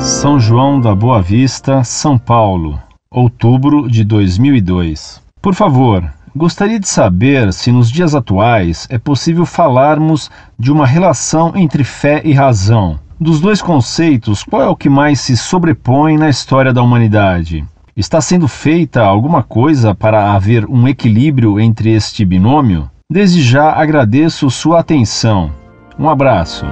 [0.00, 5.20] São João da Boa Vista, São Paulo, outubro de 2002.
[5.42, 11.52] Por favor, gostaria de saber se nos dias atuais é possível falarmos de uma relação
[11.54, 12.98] entre fé e razão.
[13.20, 17.62] Dos dois conceitos, qual é o que mais se sobrepõe na história da humanidade?
[17.94, 22.90] Está sendo feita alguma coisa para haver um equilíbrio entre este binômio?
[23.12, 25.50] Desde já agradeço sua atenção.
[25.98, 26.64] Um abraço.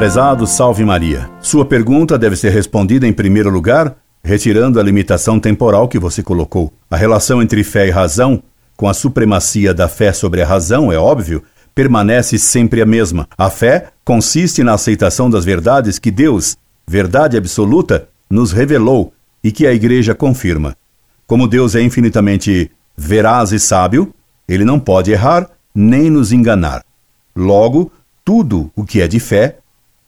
[0.00, 5.86] Prezado Salve Maria, sua pergunta deve ser respondida em primeiro lugar, retirando a limitação temporal
[5.88, 6.72] que você colocou.
[6.90, 8.42] A relação entre fé e razão,
[8.78, 11.42] com a supremacia da fé sobre a razão, é óbvio,
[11.74, 13.28] permanece sempre a mesma.
[13.36, 16.56] A fé consiste na aceitação das verdades que Deus,
[16.88, 19.12] verdade absoluta, nos revelou
[19.44, 20.74] e que a Igreja confirma.
[21.26, 24.14] Como Deus é infinitamente veraz e sábio,
[24.48, 26.82] ele não pode errar nem nos enganar.
[27.36, 27.92] Logo,
[28.24, 29.59] tudo o que é de fé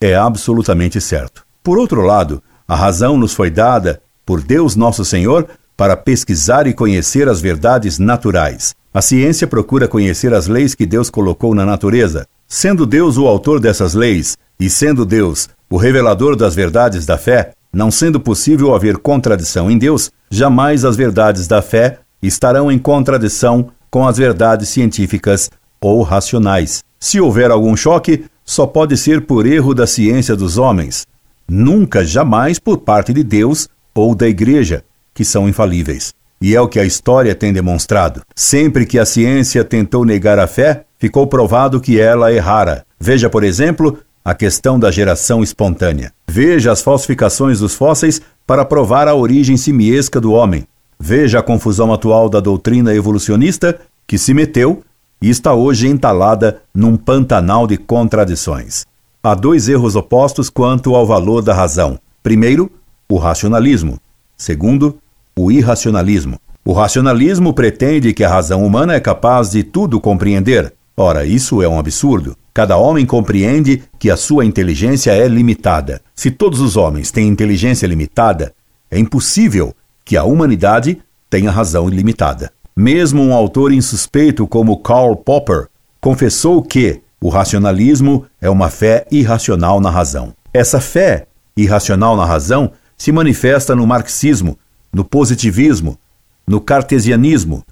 [0.05, 1.45] é absolutamente certo.
[1.63, 6.75] Por outro lado, a razão nos foi dada por Deus Nosso Senhor para pesquisar e
[6.75, 8.75] conhecer as verdades naturais.
[8.95, 12.27] A ciência procura conhecer as leis que Deus colocou na natureza.
[12.47, 17.53] Sendo Deus o autor dessas leis e sendo Deus o revelador das verdades da fé,
[17.73, 23.71] não sendo possível haver contradição em Deus, jamais as verdades da fé estarão em contradição
[23.91, 25.51] com as verdades científicas
[25.81, 26.85] ou racionais.
[27.01, 31.07] Se houver algum choque, só pode ser por erro da ciência dos homens,
[31.49, 36.15] nunca, jamais por parte de Deus ou da Igreja, que são infalíveis.
[36.41, 38.23] E é o que a história tem demonstrado.
[38.35, 42.85] Sempre que a ciência tentou negar a fé, ficou provado que ela errara.
[42.99, 46.13] Veja, por exemplo, a questão da geração espontânea.
[46.27, 50.67] Veja as falsificações dos fósseis para provar a origem simiesca do homem.
[50.99, 54.83] Veja a confusão atual da doutrina evolucionista que se meteu
[55.23, 58.85] e está hoje entalada num pantanal de contradições.
[59.23, 61.97] Há dois erros opostos quanto ao valor da razão.
[62.23, 62.69] Primeiro,
[63.09, 63.99] o racionalismo.
[64.37, 64.99] Segundo,
[65.37, 66.41] o irracionalismo.
[66.65, 70.73] O racionalismo pretende que a razão humana é capaz de tudo compreender.
[70.97, 72.37] Ora, isso é um absurdo.
[72.53, 76.03] Cada homem compreende que a sua inteligência é limitada.
[76.15, 78.53] Se todos os homens têm inteligência limitada,
[78.91, 79.75] é impossível
[80.05, 81.01] que a humanidade
[81.31, 82.53] tenha razão ilimitada.
[82.77, 85.69] Mesmo um autor insuspeito como Karl Popper
[86.01, 90.35] confessou que o racionalismo é uma fé irracional na razão.
[90.55, 94.59] Essa fé irracional na razão se manifesta no marxismo,
[94.93, 95.99] no positivismo,
[96.47, 97.63] no cartesianismo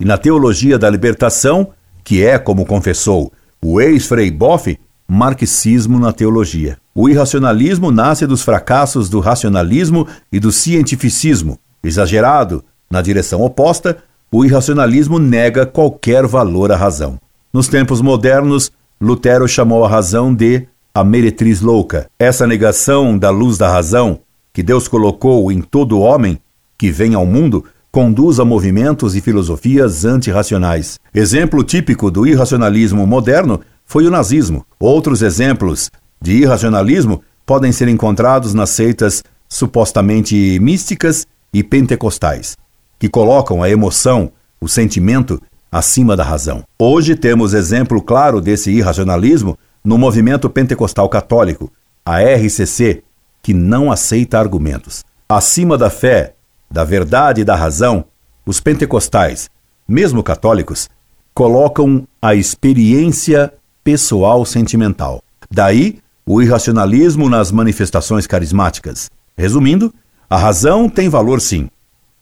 [0.00, 1.68] e na teologia da libertação,
[2.02, 6.78] que é, como confessou o ex-Frei Boff, marxismo na teologia.
[6.94, 13.98] O irracionalismo nasce dos fracassos do racionalismo e do cientificismo, exagerado na direção oposta
[14.30, 17.18] o irracionalismo nega qualquer valor à razão.
[17.52, 22.06] Nos tempos modernos, Lutero chamou a razão de a meretriz louca.
[22.18, 24.20] Essa negação da luz da razão,
[24.52, 26.38] que Deus colocou em todo homem
[26.76, 30.98] que vem ao mundo, conduz a movimentos e filosofias antirracionais.
[31.14, 34.66] Exemplo típico do irracionalismo moderno foi o nazismo.
[34.78, 42.56] Outros exemplos de irracionalismo podem ser encontrados nas seitas supostamente místicas e pentecostais
[42.98, 45.40] que colocam a emoção, o sentimento,
[45.70, 46.64] acima da razão.
[46.78, 51.70] Hoje temos exemplo claro desse irracionalismo no movimento pentecostal católico,
[52.04, 53.02] a RCC,
[53.42, 55.04] que não aceita argumentos.
[55.28, 56.34] Acima da fé,
[56.70, 58.04] da verdade e da razão,
[58.44, 59.50] os pentecostais,
[59.88, 60.88] mesmo católicos,
[61.34, 63.52] colocam a experiência
[63.84, 65.22] pessoal sentimental.
[65.50, 69.08] Daí o irracionalismo nas manifestações carismáticas.
[69.36, 69.94] Resumindo,
[70.28, 71.68] a razão tem valor sim,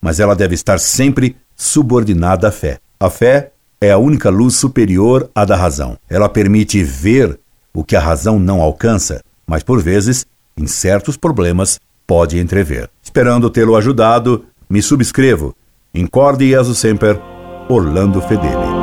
[0.05, 2.77] mas ela deve estar sempre subordinada à fé.
[2.99, 3.49] A fé
[3.81, 5.97] é a única luz superior à da razão.
[6.07, 7.39] Ela permite ver
[7.73, 10.23] o que a razão não alcança, mas por vezes,
[10.55, 12.87] em certos problemas, pode entrever.
[13.01, 15.55] Esperando tê-lo ajudado, me subscrevo.
[15.91, 17.19] Incorde Jesus Semper,
[17.67, 18.74] Orlando Fedeli.